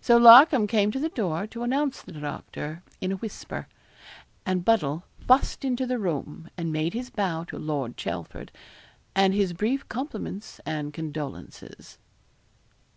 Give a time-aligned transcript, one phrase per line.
[0.00, 3.68] So Larcom came to the door to announce the doctor in a whisper,
[4.44, 8.50] and Buddle fussed into the room, and made his bow to Lord Chelford,
[9.14, 11.96] and his brief compliments and condolences.